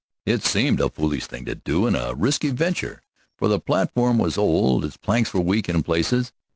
[0.25, 3.03] It seemed a foolish thing to do, and a risky venture,
[3.37, 6.33] for the platform was old, its planks were weak in places.